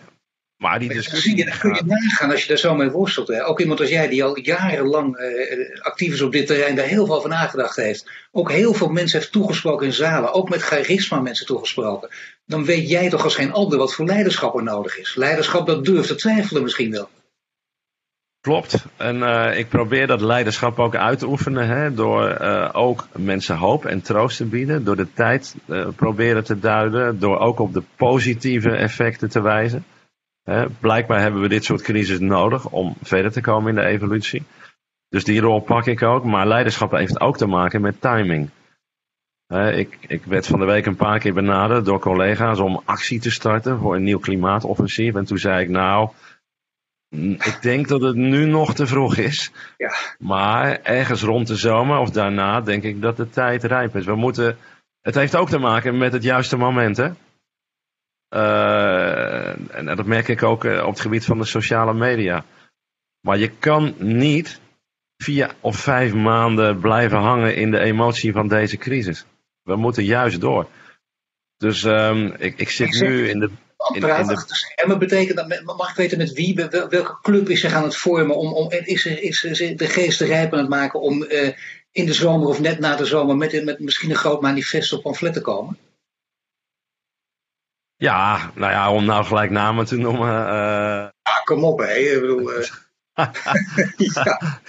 [0.56, 1.44] maar die discussie...
[1.44, 3.28] Dat kun je nagaan als je daar zo mee worstelt.
[3.28, 3.46] Hè?
[3.46, 7.06] Ook iemand als jij die al jarenlang uh, actief is op dit terrein, daar heel
[7.06, 8.10] veel van nagedacht heeft.
[8.32, 10.32] Ook heel veel mensen heeft toegesproken in zalen.
[10.32, 12.08] Ook met charisma mensen toegesproken.
[12.46, 15.14] Dan weet jij toch als geen ander wat voor leiderschap er nodig is.
[15.14, 17.08] Leiderschap dat durft te twijfelen misschien wel.
[18.44, 18.86] Klopt.
[18.96, 21.68] En uh, ik probeer dat leiderschap ook uit te oefenen.
[21.68, 24.84] Hè, door uh, ook mensen hoop en troost te bieden.
[24.84, 27.18] Door de tijd uh, proberen te duiden.
[27.18, 29.84] Door ook op de positieve effecten te wijzen.
[30.42, 34.42] Hè, blijkbaar hebben we dit soort crisis nodig om verder te komen in de evolutie.
[35.08, 36.24] Dus die rol pak ik ook.
[36.24, 38.50] Maar leiderschap heeft ook te maken met timing.
[39.72, 43.30] Ik, ik werd van de week een paar keer benaderd door collega's om actie te
[43.30, 45.14] starten voor een nieuw klimaatoffensief.
[45.14, 46.08] En toen zei ik nou,
[47.38, 49.52] ik denk dat het nu nog te vroeg is.
[49.76, 49.92] Ja.
[50.18, 54.04] Maar ergens rond de zomer of daarna denk ik dat de tijd rijp is.
[54.04, 54.56] We moeten,
[55.00, 56.96] het heeft ook te maken met het juiste moment.
[56.96, 57.10] Hè?
[58.34, 62.44] Uh, en dat merk ik ook uh, op het gebied van de sociale media.
[63.20, 64.60] Maar je kan niet
[65.16, 69.26] vier of vijf maanden blijven hangen in de emotie van deze crisis.
[69.62, 70.68] We moeten juist door.
[71.56, 73.50] Dus um, ik, ik zit nu in de.
[73.92, 74.72] In de...
[74.74, 75.76] En betekent dat?
[75.76, 76.54] Mag ik weten met wie?
[76.70, 78.36] Welke club is zich aan het vormen?
[78.36, 79.40] Om, om, is, er, is
[79.76, 81.48] de geest rijp aan het maken om uh,
[81.92, 85.02] in de zomer of net na de zomer met, met misschien een groot manifest of
[85.02, 85.78] pamflet te komen?
[87.96, 90.28] Ja, nou ja, om nou gelijk namen te noemen.
[90.28, 91.08] Uh...
[91.22, 91.94] Ah, kom op, hè.
[91.94, 92.66] Ik bedoel, uh...
[94.14, 94.60] ja.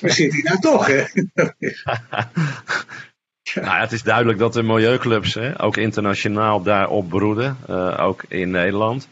[0.00, 1.04] We zitten hier nou toch, hè?
[3.54, 8.50] Nou het is duidelijk dat de milieuclubs hè, ook internationaal daarop broeden, uh, ook in
[8.50, 9.08] Nederland.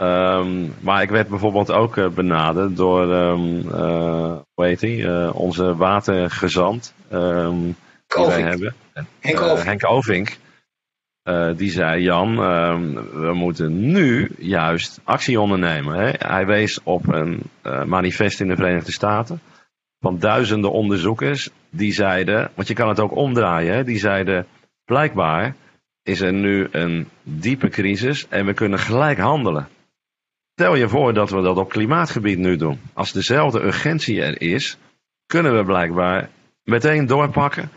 [0.00, 5.76] Um, maar ik werd bijvoorbeeld ook uh, benaderd door, um, uh, hoe heet hij, onze
[5.76, 8.74] watergezant um, die wij hebben.
[9.20, 9.66] Henk Ovink.
[9.66, 10.36] Henk Ovink.
[11.56, 12.36] Die zei, Jan,
[13.12, 15.94] we moeten nu juist actie ondernemen.
[15.94, 16.10] Hè?
[16.18, 17.42] Hij wees op een
[17.86, 19.40] manifest in de Verenigde Staten
[20.00, 21.50] van duizenden onderzoekers.
[21.76, 24.46] Die zeiden, want je kan het ook omdraaien, die zeiden,
[24.84, 25.54] blijkbaar
[26.02, 29.68] is er nu een diepe crisis en we kunnen gelijk handelen.
[30.52, 32.80] Stel je voor dat we dat op klimaatgebied nu doen.
[32.92, 34.78] Als dezelfde urgentie er is,
[35.26, 36.28] kunnen we blijkbaar
[36.64, 37.70] meteen doorpakken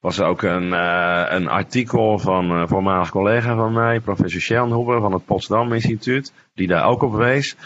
[0.00, 5.12] was ook een, uh, een artikel van een voormalig collega van mij, professor Schellenhuber van
[5.12, 7.56] het Potsdam Instituut, die daar ook op wees.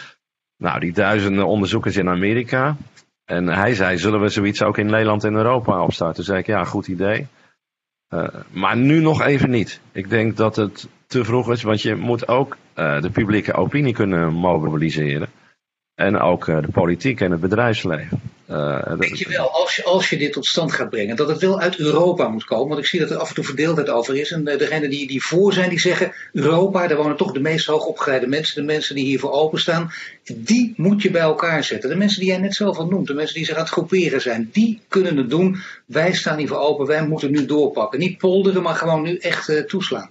[0.57, 2.77] Nou, die duizenden onderzoekers in Amerika.
[3.33, 6.15] En hij zei, zullen we zoiets ook in Nederland en Europa opstarten?
[6.15, 7.27] Toen zei ik, ja, goed idee.
[8.15, 9.81] Uh, maar nu nog even niet.
[9.93, 13.93] Ik denk dat het te vroeg is, want je moet ook uh, de publieke opinie
[13.93, 15.29] kunnen mobiliseren.
[15.95, 18.21] En ook uh, de politiek en het bedrijfsleven.
[18.51, 21.41] Uh, Denk je wel, als je, als je dit tot stand gaat brengen, dat het
[21.41, 22.69] wel uit Europa moet komen?
[22.69, 24.31] Want ik zie dat er af en toe verdeeldheid over is.
[24.31, 27.67] En uh, degenen die, die voor zijn, die zeggen: Europa, daar wonen toch de meest
[27.67, 29.93] hoogopgeleide mensen, de mensen die hiervoor openstaan.
[30.35, 31.91] Die moet je bij elkaar zetten.
[31.91, 34.21] De mensen die jij net zelf al noemt, de mensen die zich aan het groeperen
[34.21, 35.57] zijn, die kunnen het doen.
[35.87, 37.99] Wij staan hiervoor open, wij moeten nu doorpakken.
[37.99, 40.11] Niet polderen, maar gewoon nu echt toeslaan.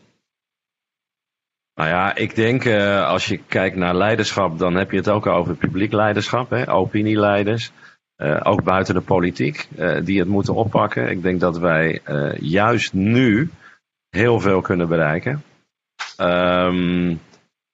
[1.82, 5.26] Nou ja, ik denk uh, als je kijkt naar leiderschap, dan heb je het ook
[5.26, 7.72] over publiek leiderschap, hè, opinieleiders.
[8.17, 11.10] Uh, ook buiten de politiek, uh, die het moeten oppakken.
[11.10, 12.02] Ik denk dat wij
[12.39, 13.50] juist nu
[14.10, 15.44] heel veel kunnen bereiken.
[16.17, 17.20] Um,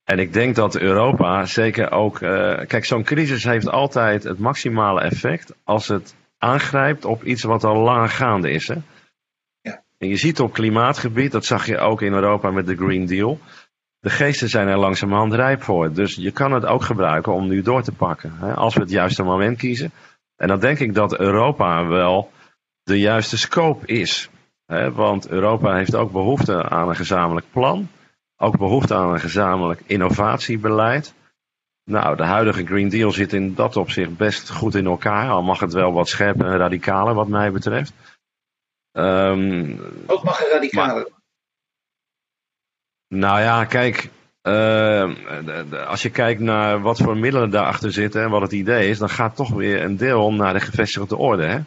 [0.04, 2.18] en ik denk dat Europa zeker ook.
[2.68, 7.78] kijk, zo'n crisis heeft altijd het maximale effect als het aangrijpt op iets wat al
[7.78, 8.68] lang gaande is.
[8.68, 8.76] Hè?
[9.62, 9.84] Ja.
[9.98, 13.40] En je ziet op klimaatgebied, dat zag je ook in Europa met de Green Deal
[14.00, 15.94] de geesten zijn er langzamerhand rijp voor.
[15.94, 18.34] Dus je kan het ook gebruiken om nu door te pakken.
[18.38, 19.92] Hè, als we het juiste moment kiezen.
[20.36, 22.32] En dan denk ik dat Europa wel
[22.84, 24.30] de juiste scope is.
[24.66, 27.90] Hè, want Europa heeft ook behoefte aan een gezamenlijk plan.
[28.38, 31.14] Ook behoefte aan een gezamenlijk innovatiebeleid.
[31.84, 35.30] Nou, de huidige Green Deal zit in dat opzicht best goed in elkaar.
[35.30, 37.94] Al mag het wel wat scherper en radicaler wat mij betreft.
[38.92, 41.08] Um, ook mag het radicaler.
[43.08, 44.10] Nou ja, kijk,
[44.44, 48.98] uh, als je kijkt naar wat voor middelen daarachter zitten en wat het idee is,
[48.98, 51.46] dan gaat toch weer een deel naar de gevestigde orde.
[51.46, 51.60] Hè?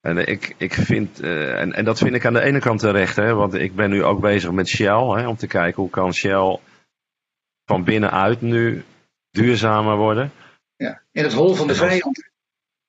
[0.00, 3.16] En, ik, ik vind, uh, en, en dat vind ik aan de ene kant terecht,
[3.16, 6.14] hè, want ik ben nu ook bezig met Shell, hè, om te kijken hoe kan
[6.14, 6.58] Shell
[7.64, 8.84] van binnenuit nu
[9.30, 10.32] duurzamer worden.
[10.76, 12.30] Ja, in het hol van de vijand.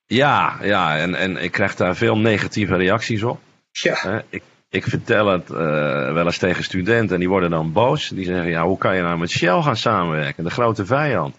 [0.05, 3.39] Ja, ja en, en ik krijg daar veel negatieve reacties op.
[3.71, 4.23] Ja.
[4.29, 5.57] Ik, ik vertel het uh,
[6.13, 8.09] wel eens tegen studenten en die worden dan boos.
[8.09, 11.35] Die zeggen, ja, hoe kan je nou met Shell gaan samenwerken, de grote vijand?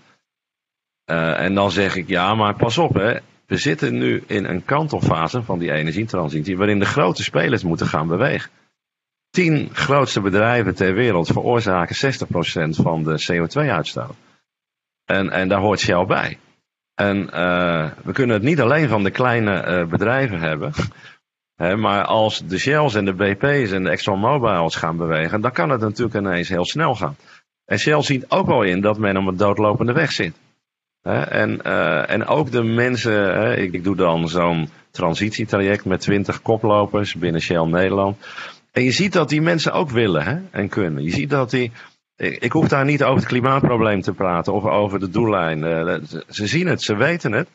[1.11, 3.19] Uh, en dan zeg ik, ja, maar pas op, hè.
[3.47, 8.09] We zitten nu in een kantelfase van die energietransitie, waarin de grote spelers moeten gaan
[8.09, 8.51] bewegen.
[9.31, 14.17] Tien grootste bedrijven ter wereld veroorzaken 60% van de CO2-uitstoot.
[15.05, 16.39] En, en daar hoort Shell bij.
[16.95, 20.73] En uh, we kunnen het niet alleen van de kleine bedrijven hebben
[21.57, 25.81] maar als de Shells en de BP's en de ExxonMobiles gaan bewegen, dan kan het
[25.81, 27.17] natuurlijk ineens heel snel gaan.
[27.65, 30.35] En Shell ziet ook wel in dat men op een doodlopende weg zit.
[31.03, 37.15] en, uh, en ook de mensen, ik, ik doe dan zo'n transitietraject met 20 koplopers
[37.15, 38.17] binnen Shell Nederland.
[38.73, 41.05] En je ziet dat die mensen ook willen en kunnen.
[41.05, 41.73] Je ziet dat die.
[42.17, 45.61] Ik hoef daar niet over het klimaatprobleem te praten of over de doellijn.
[46.29, 47.49] Ze zien het, ze weten het.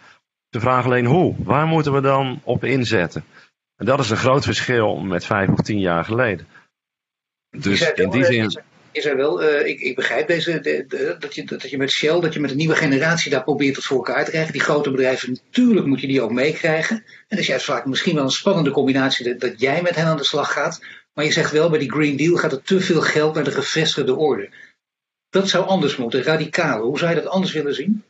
[0.49, 1.35] Ze vragen alleen hoe.
[1.37, 3.23] Waar moeten we dan op inzetten?
[3.79, 6.47] En dat is een groot verschil met vijf of tien jaar geleden.
[7.49, 8.61] Dus in die zin.
[8.91, 12.19] Is er wel, uh, ik, ik, begrijp deze, de, dat, je, dat je met Shell,
[12.19, 14.51] dat je met een nieuwe generatie daar probeert tot voor elkaar te krijgen.
[14.51, 16.95] Die grote bedrijven, natuurlijk moet je die ook meekrijgen.
[16.95, 20.05] En dat is juist vaak misschien wel een spannende combinatie dat, dat, jij met hen
[20.05, 20.85] aan de slag gaat.
[21.13, 23.51] Maar je zegt wel, bij die Green Deal gaat er te veel geld naar de
[23.51, 24.49] gevestigde orde.
[25.29, 26.81] Dat zou anders moeten, radicaal.
[26.81, 28.03] Hoe zou je dat anders willen zien?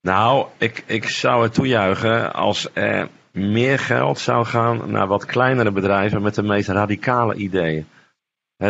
[0.00, 5.70] Nou, ik, ik zou het toejuichen als er meer geld zou gaan naar wat kleinere
[5.70, 7.86] bedrijven met de meest radicale ideeën.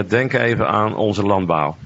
[0.07, 1.77] Denk even aan onze landbouw.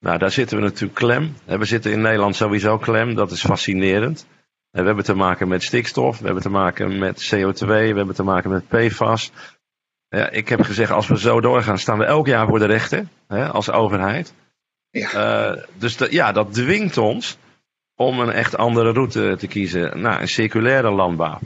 [0.00, 1.34] Nou, daar zitten we natuurlijk klem.
[1.44, 4.26] We zitten in Nederland sowieso klem, dat is fascinerend.
[4.70, 8.22] We hebben te maken met stikstof, we hebben te maken met CO2, we hebben te
[8.22, 9.32] maken met PFAS.
[10.08, 13.08] Ja, ik heb gezegd, als we zo doorgaan, staan we elk jaar voor de rechter,
[13.26, 14.34] hè, als overheid.
[14.90, 15.52] Ja.
[15.54, 17.38] Uh, dus ja, dat dwingt ons
[17.94, 20.00] om een echt andere route te kiezen.
[20.00, 21.38] Nou, een circulaire landbouw.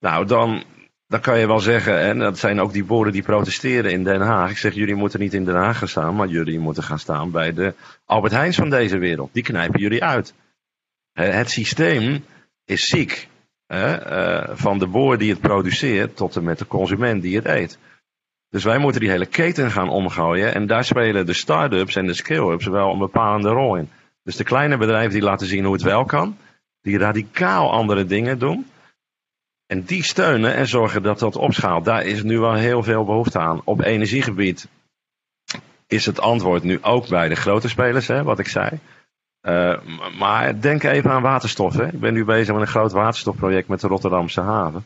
[0.00, 0.64] Nou, dan,
[1.06, 4.20] dan kan je wel zeggen, en dat zijn ook die boeren die protesteren in Den
[4.20, 4.50] Haag.
[4.50, 7.30] Ik zeg, jullie moeten niet in Den Haag gaan staan, maar jullie moeten gaan staan
[7.30, 9.30] bij de Albert Heijns van deze wereld.
[9.32, 10.34] Die knijpen jullie uit.
[11.12, 12.24] Het systeem
[12.64, 13.28] is ziek.
[13.66, 13.96] Hè?
[13.96, 17.78] Eh, van de boer die het produceert tot en met de consument die het eet.
[18.50, 20.54] Dus wij moeten die hele keten gaan omgooien.
[20.54, 23.90] En daar spelen de start-ups en de scale-ups wel een bepalende rol in.
[24.22, 26.36] Dus de kleine bedrijven die laten zien hoe het wel kan.
[26.80, 28.66] Die radicaal andere dingen doen.
[29.68, 31.84] En die steunen en zorgen dat dat opschaalt.
[31.84, 33.60] Daar is nu wel heel veel behoefte aan.
[33.64, 34.68] Op energiegebied
[35.86, 38.78] is het antwoord nu ook bij de grote spelers, hè, wat ik zei.
[39.42, 39.78] Uh,
[40.18, 41.74] maar denk even aan waterstof.
[41.74, 41.86] Hè.
[41.86, 44.84] Ik ben nu bezig met een groot waterstofproject met de Rotterdamse haven.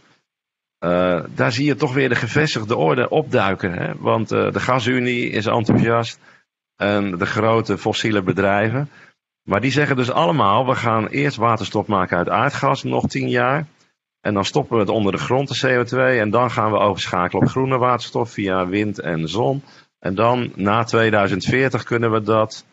[0.84, 3.72] Uh, daar zie je toch weer de gevestigde orde opduiken.
[3.72, 3.92] Hè?
[3.98, 6.18] Want uh, de gasunie is enthousiast.
[6.76, 8.90] En de grote fossiele bedrijven.
[9.42, 13.66] Maar die zeggen dus allemaal, we gaan eerst waterstof maken uit aardgas, nog tien jaar.
[14.22, 16.20] En dan stoppen we het onder de grond, de CO2.
[16.20, 19.62] En dan gaan we overschakelen op groene waterstof via wind en zon.
[19.98, 22.64] En dan na 2040 kunnen we dat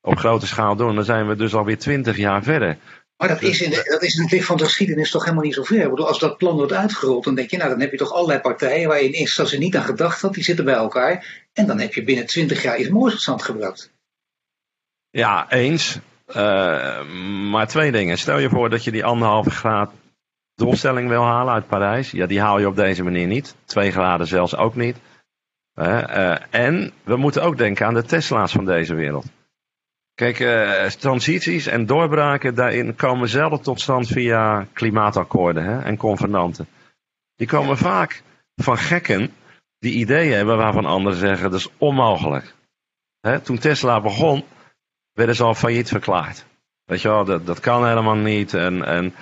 [0.00, 0.94] op grote schaal doen.
[0.94, 2.78] Dan zijn we dus alweer 20 jaar verder.
[3.16, 5.44] Maar dat is, in de, dat is in het licht van de geschiedenis toch helemaal
[5.44, 5.82] niet zo ver.
[5.82, 8.12] Ik bedoel, als dat plan wordt uitgerold, dan denk je, nou dan heb je toch
[8.12, 11.46] allerlei partijen waar je in eerste instantie niet aan gedacht had, die zitten bij elkaar.
[11.52, 13.92] En dan heb je binnen 20 jaar iets moois tot stand gebracht.
[15.10, 15.98] Ja, eens.
[16.28, 17.08] Uh,
[17.50, 18.18] maar twee dingen.
[18.18, 19.90] Stel je voor dat je die anderhalve graad
[20.56, 22.10] doelstelling wil halen uit Parijs.
[22.10, 23.56] Ja, die haal je op deze manier niet.
[23.64, 24.96] Twee graden zelfs ook niet.
[25.74, 29.26] Uh, en we moeten ook denken aan de Tesla's van deze wereld.
[30.14, 36.68] Kijk, uh, transities en doorbraken daarin komen zelden tot stand via klimaatakkoorden hè, en convenanten.
[37.34, 38.22] Die komen vaak
[38.54, 39.32] van gekken
[39.78, 42.54] die ideeën hebben waarvan anderen zeggen dat is onmogelijk.
[43.20, 44.44] Hè, toen Tesla begon,
[45.12, 46.46] werden ze al failliet verklaard.
[46.84, 48.54] Weet je wel, dat, dat kan helemaal niet.
[48.54, 49.14] En, en,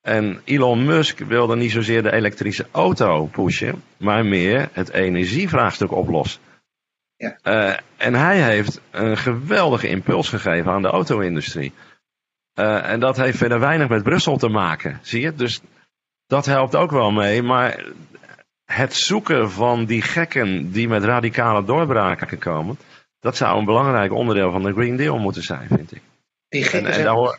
[0.00, 6.40] en Elon Musk wilde niet zozeer de elektrische auto pushen, maar meer het energievraagstuk oplossen.
[7.16, 7.38] Ja.
[7.44, 11.72] Uh, en hij heeft een geweldige impuls gegeven aan de auto-industrie.
[12.54, 15.34] Uh, en dat heeft verder weinig met Brussel te maken, zie je?
[15.34, 15.60] Dus
[16.26, 17.42] dat helpt ook wel mee.
[17.42, 17.84] Maar
[18.64, 22.78] het zoeken van die gekken die met radicale doorbraken komen,
[23.20, 26.02] dat zou een belangrijk onderdeel van de Green Deal moeten zijn, vind ik.
[26.48, 27.38] Die gekken, en, en zijn, hoor...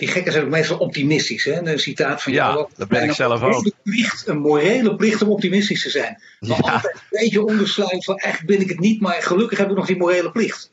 [0.00, 1.44] die gekken zijn ook meestal optimistisch.
[1.44, 1.66] Hè?
[1.66, 2.58] Een citaat van jou.
[2.58, 3.64] Ja, dat ben ik zelf ook.
[3.64, 6.22] Een, plicht, een morele plicht om optimistisch te zijn.
[6.40, 6.72] Maar ja.
[6.72, 9.86] altijd een beetje ondersluit van eigenlijk ben ik het niet, maar gelukkig heb ik nog
[9.86, 10.72] die morele plicht.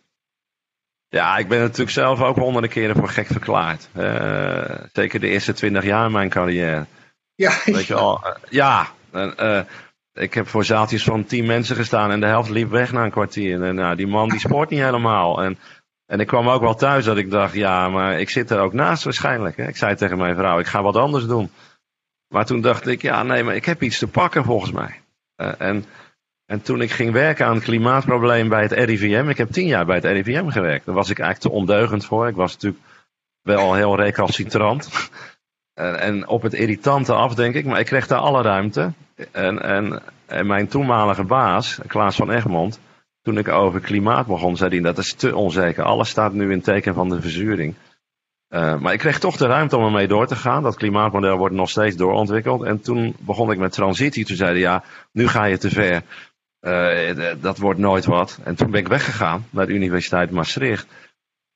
[1.09, 3.87] Ja, ik ben natuurlijk zelf ook honderden keren voor gek verklaard.
[3.97, 4.61] Uh,
[4.93, 6.85] zeker de eerste twintig jaar in mijn carrière.
[7.35, 8.87] Ja, Weet je al, uh, ja.
[9.13, 9.59] Uh,
[10.13, 13.11] ik heb voor zaaltjes van tien mensen gestaan en de helft liep weg na een
[13.11, 13.63] kwartier.
[13.63, 15.43] En nou, die man die sport niet helemaal.
[15.43, 15.57] En,
[16.07, 18.73] en ik kwam ook wel thuis dat ik dacht, ja, maar ik zit er ook
[18.73, 19.57] naast waarschijnlijk.
[19.57, 19.67] Hè.
[19.67, 21.49] Ik zei tegen mijn vrouw, ik ga wat anders doen.
[22.27, 25.01] Maar toen dacht ik, ja, nee, maar ik heb iets te pakken volgens mij.
[25.37, 25.85] Uh, en,
[26.45, 29.85] en toen ik ging werken aan het klimaatprobleem bij het RIVM, ik heb tien jaar
[29.85, 30.85] bij het RIVM gewerkt.
[30.85, 32.27] Daar was ik eigenlijk te ondeugend voor.
[32.27, 32.83] Ik was natuurlijk
[33.41, 34.89] wel heel recalcitrant.
[35.73, 38.93] En, en op het irritante af, denk ik, maar ik kreeg daar alle ruimte.
[39.31, 42.79] En, en, en mijn toenmalige baas, Klaas van Egmond,
[43.27, 45.83] toen ik over klimaat begon, zei hij dat is te onzeker.
[45.83, 47.75] Alles staat nu in teken van de verzuring.
[48.49, 50.63] Uh, maar ik kreeg toch de ruimte om ermee door te gaan.
[50.63, 52.63] Dat klimaatmodel wordt nog steeds doorontwikkeld.
[52.63, 54.25] En toen begon ik met transitie.
[54.25, 56.01] Toen zeiden ja, nu ga je te ver.
[56.61, 58.39] Uh, dat wordt nooit wat.
[58.43, 60.87] En toen ben ik weggegaan naar de Universiteit Maastricht.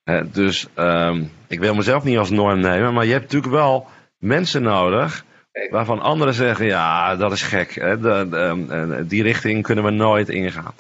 [0.06, 2.94] Uh, dus um, ik wil mezelf niet als norm nemen.
[2.94, 5.26] Maar je hebt natuurlijk wel mensen nodig
[5.70, 7.76] waarvan anderen zeggen, ja, dat is gek.
[7.76, 7.98] Hè?
[9.08, 10.74] Die richting kunnen we nooit ingaan.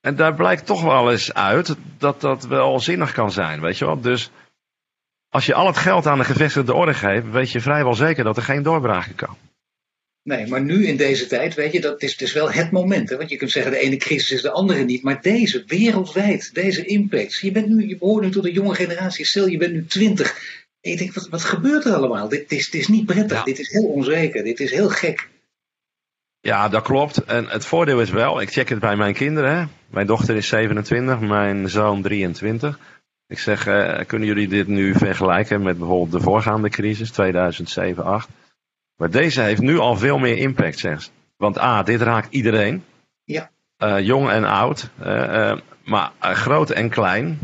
[0.00, 3.84] En daar blijkt toch wel eens uit dat dat wel zinnig kan zijn, weet je
[3.84, 4.00] wel.
[4.00, 4.30] Dus
[5.28, 8.36] als je al het geld aan de gevestigde orde geeft, weet je vrijwel zeker dat
[8.36, 9.36] er geen doorbraken kan.
[10.22, 13.08] Nee, maar nu in deze tijd, weet je, dat is, het is wel het moment.
[13.08, 13.16] Hè?
[13.16, 15.02] Want je kunt zeggen, de ene crisis is de andere niet.
[15.02, 17.38] Maar deze, wereldwijd, deze impact.
[17.38, 19.24] Je, bent nu, je behoort nu tot de jonge generatie.
[19.24, 20.38] Stel, je bent nu twintig.
[20.80, 22.28] En je denkt, wat, wat gebeurt er allemaal?
[22.28, 25.28] Dit, is, dit is niet prettig, dit is heel onzeker, dit is heel gek.
[26.40, 27.24] Ja, dat klopt.
[27.24, 29.70] En het voordeel is wel, ik check het bij mijn kinderen.
[29.86, 32.78] Mijn dochter is 27, mijn zoon 23.
[33.26, 38.32] Ik zeg, uh, kunnen jullie dit nu vergelijken met bijvoorbeeld de voorgaande crisis, 2007-2008?
[38.96, 41.10] Maar deze heeft nu al veel meer impact, zegt ze.
[41.36, 42.84] Want A, dit raakt iedereen.
[43.24, 43.50] Ja.
[43.78, 44.90] Uh, jong en oud.
[45.00, 47.38] Uh, maar groot en klein.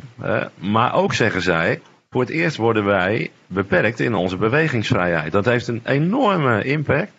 [0.54, 1.80] maar ook, zeggen zij,
[2.10, 5.32] voor het eerst worden wij beperkt in onze bewegingsvrijheid.
[5.32, 7.12] Dat heeft een enorme impact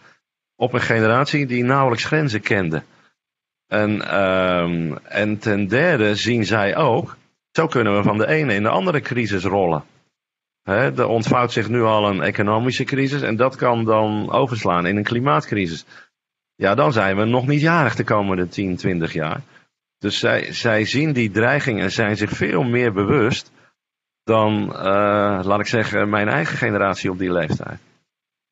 [0.56, 2.84] op een generatie die nauwelijks grenzen kende.
[3.68, 7.18] En, um, en ten derde zien zij ook,
[7.52, 9.84] zo kunnen we van de ene in de andere crisis rollen.
[10.64, 14.98] He, er ontvouwt zich nu al een economische crisis en dat kan dan overslaan in
[14.98, 15.86] een klimaatcrisis.
[16.56, 19.42] Ja, dan zijn we nog niet jarig de komende 10, 20 jaar.
[19.98, 23.52] Dus zij, zij zien die dreiging en zijn zich veel meer bewust
[24.24, 27.80] dan, uh, laat ik zeggen, mijn eigen generatie op die leeftijd.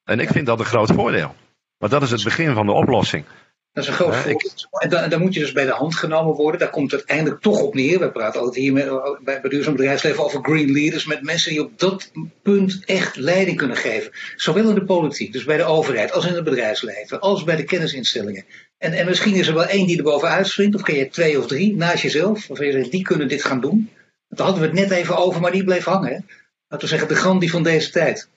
[0.04, 1.36] En ik vind dat een groot voordeel.
[1.84, 3.26] Maar dat is het begin van de oplossing.
[3.74, 4.67] Dat is een groot voordeel.
[4.80, 6.60] En dan, dan, moet je dus bij de hand genomen worden.
[6.60, 8.00] Daar komt het uiteindelijk toch op neer.
[8.00, 8.86] We praten altijd hier met,
[9.24, 11.06] bij, bij duurzaam bedrijfsleven over green leaders.
[11.06, 14.12] Met mensen die op dat punt echt leiding kunnen geven.
[14.36, 17.63] Zowel in de politiek, dus bij de overheid, als in het bedrijfsleven, als bij de
[17.63, 18.46] kennisinstellingen.
[18.78, 20.76] En, en misschien is er wel één die er bovenuit springt.
[20.76, 22.50] Of ken je twee of drie naast jezelf.
[22.50, 23.89] Of je zegt, die kunnen dit gaan doen.
[24.28, 26.10] Daar hadden we het net even over, maar die bleef hangen.
[26.10, 26.19] Hè?
[26.67, 28.30] Laten we zeggen, de Gandhi van deze tijd.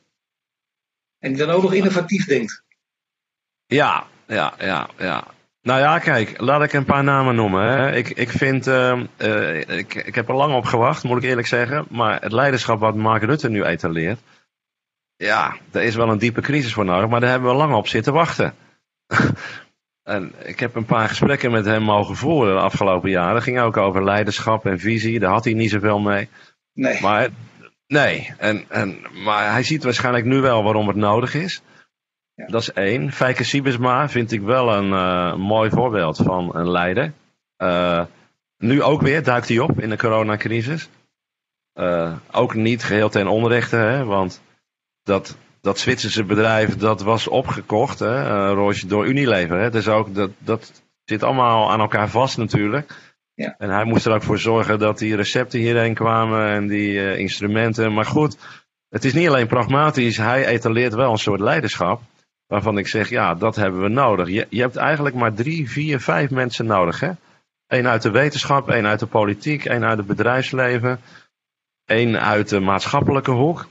[1.19, 2.65] En die dan ook nog innovatief denkt.
[3.67, 5.25] Ja, ja, ja, ja.
[5.63, 7.63] Nou ja, kijk, laat ik een paar namen noemen.
[7.63, 7.93] Hè.
[7.93, 11.47] Ik, ik vind, uh, uh, ik, ik heb er lang op gewacht, moet ik eerlijk
[11.47, 11.87] zeggen.
[11.91, 14.21] Maar het leiderschap wat Mark Rutte nu etaleert.
[15.17, 17.89] Ja, er is wel een diepe crisis voor nodig, maar daar hebben we lang op
[17.89, 18.55] zitten wachten.
[20.03, 23.35] en ik heb een paar gesprekken met hem mogen voeren de afgelopen jaren.
[23.35, 26.29] Dat ging ook over leiderschap en visie, daar had hij niet zoveel mee.
[26.73, 27.01] Nee.
[27.01, 27.29] Maar,
[27.87, 31.63] nee, en, en, maar hij ziet waarschijnlijk nu wel waarom het nodig is.
[32.37, 32.47] Ja.
[32.47, 33.13] Dat is één.
[33.13, 37.13] Fijke Siebesma vind ik wel een uh, mooi voorbeeld van een leider.
[37.59, 38.05] Uh,
[38.59, 40.89] nu ook weer duikt hij op in de coronacrisis.
[41.75, 44.43] Uh, ook niet geheel ten onrechte, hè, want
[45.03, 48.55] dat, dat Zwitserse bedrijf dat was opgekocht, hè,
[48.87, 49.59] door Unilever.
[49.59, 49.71] Hè.
[49.71, 53.15] Dus ook, dat, dat zit allemaal aan elkaar vast natuurlijk.
[53.35, 53.55] Ja.
[53.59, 57.95] En hij moest er ook voor zorgen dat die recepten hierheen kwamen en die instrumenten.
[57.95, 58.37] Maar goed,
[58.89, 62.01] het is niet alleen pragmatisch, hij etaleert wel een soort leiderschap
[62.47, 64.29] waarvan ik zeg, ja, dat hebben we nodig.
[64.29, 67.01] Je, je hebt eigenlijk maar drie, vier, vijf mensen nodig.
[67.01, 67.11] Hè?
[67.67, 71.01] Eén uit de wetenschap, één uit de politiek, één uit het bedrijfsleven,
[71.85, 73.67] één uit de maatschappelijke hoek.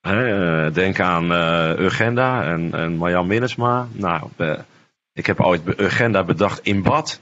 [0.00, 3.88] Hè, denk aan uh, Urgenda en, en Marjan Minnesma.
[3.92, 4.58] Nou, uh,
[5.12, 7.20] ik heb ooit Urgenda bedacht in bad.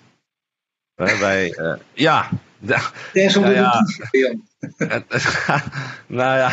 [0.97, 1.57] Uh, wij,
[1.93, 2.29] ja.
[2.61, 2.81] ja,
[3.51, 3.85] ja.
[6.07, 6.53] nou ja,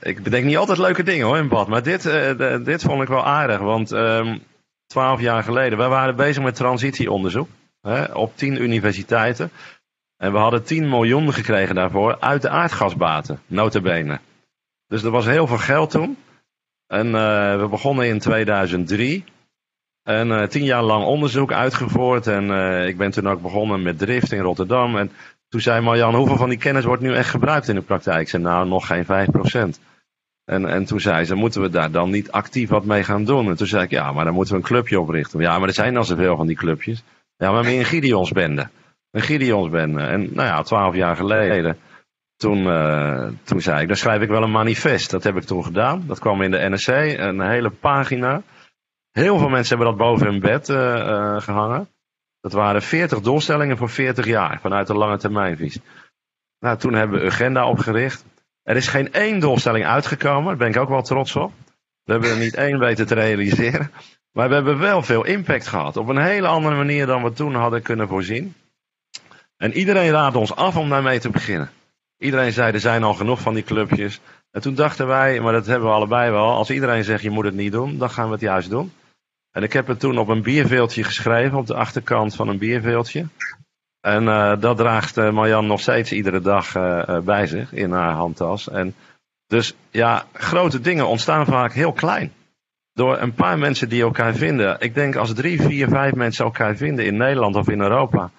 [0.00, 1.68] ik bedenk niet altijd leuke dingen hoor in bad.
[1.68, 3.58] Maar dit, uh, dit vond ik wel aardig.
[3.58, 4.42] Want um,
[4.86, 7.48] twaalf jaar geleden, wij waren bezig met transitieonderzoek.
[7.80, 9.50] Hè, op tien universiteiten.
[10.16, 14.20] En we hadden 10 miljoen gekregen daarvoor uit de aardgasbaten, notabene.
[14.86, 16.16] Dus er was heel veel geld toen.
[16.86, 19.24] En uh, we begonnen in 2003.
[20.02, 22.26] En uh, tien jaar lang onderzoek uitgevoerd.
[22.26, 22.50] En
[22.86, 24.96] ik ben toen ook begonnen met drift in Rotterdam.
[24.96, 25.10] En
[25.48, 28.20] toen zei Marjan, hoeveel van die kennis wordt nu echt gebruikt in de praktijk?
[28.20, 29.89] Ik zei, nou, nog geen 5%.
[30.50, 33.48] En, en toen zei ze, moeten we daar dan niet actief wat mee gaan doen?
[33.48, 35.40] En toen zei ik, ja, maar dan moeten we een clubje oprichten.
[35.40, 37.02] Ja, maar er zijn al zoveel van die clubjes.
[37.36, 38.68] Ja, maar meer een Gideonsbende.
[39.10, 40.00] Een Gideonsbende.
[40.00, 41.78] En nou ja, twaalf jaar geleden,
[42.36, 45.10] toen, uh, toen zei ik, dan schrijf ik wel een manifest.
[45.10, 46.04] Dat heb ik toen gedaan.
[46.06, 48.42] Dat kwam in de NRC, een hele pagina.
[49.10, 51.88] Heel veel mensen hebben dat boven hun bed uh, uh, gehangen.
[52.40, 55.82] Dat waren 40 doelstellingen voor 40 jaar vanuit de lange termijnvisie.
[56.58, 58.24] Nou, toen hebben we agenda opgericht.
[58.62, 61.52] Er is geen één doelstelling uitgekomen, daar ben ik ook wel trots op.
[62.04, 63.90] We hebben er niet één weten te realiseren.
[64.32, 65.96] Maar we hebben wel veel impact gehad.
[65.96, 68.54] Op een hele andere manier dan we toen hadden kunnen voorzien.
[69.56, 71.70] En iedereen raadde ons af om daarmee te beginnen.
[72.18, 74.20] Iedereen zei, er zijn al genoeg van die clubjes.
[74.50, 76.50] En toen dachten wij, maar dat hebben we allebei wel.
[76.50, 78.92] Als iedereen zegt, je moet het niet doen, dan gaan we het juist doen.
[79.50, 83.26] En ik heb het toen op een bierveeltje geschreven, op de achterkant van een bierveeltje.
[84.00, 88.12] En uh, dat draagt uh, Marjan nog steeds iedere dag uh, bij zich in haar
[88.12, 88.68] handtas.
[88.68, 88.94] En
[89.46, 92.32] dus ja, grote dingen ontstaan vaak heel klein.
[92.92, 94.76] Door een paar mensen die elkaar vinden.
[94.80, 98.30] Ik denk als drie, vier, vijf mensen elkaar vinden in Nederland of in Europa.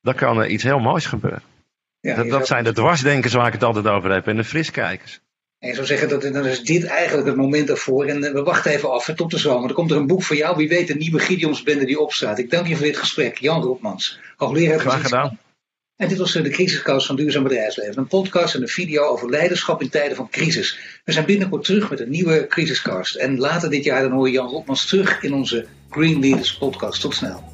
[0.00, 1.42] Dan kan er iets heel moois gebeuren.
[2.00, 5.20] Ja, dat dat zijn de dwarsdenkers waar ik het altijd over heb en de friskijkers.
[5.62, 8.06] En je zou zeggen, dat, dan is dit eigenlijk het moment ervoor.
[8.06, 9.68] En we wachten even af tot de zomer.
[9.68, 10.56] Er komt er een boek voor jou.
[10.56, 12.38] Wie weet, een nieuwe Gideonsbende die opstaat.
[12.38, 13.38] Ik dank je voor dit gesprek.
[13.38, 15.38] Jan Roepmans, hoogleraar Graag gedaan.
[15.96, 17.98] En dit was de Crisiscast van Duurzaam Bedrijfsleven.
[17.98, 20.78] Een podcast en een video over leiderschap in tijden van crisis.
[21.04, 23.14] We zijn binnenkort terug met een nieuwe Crisiscast.
[23.14, 27.00] En later dit jaar dan hoor je Jan Roepmans terug in onze Green Leaders podcast.
[27.00, 27.51] Tot snel.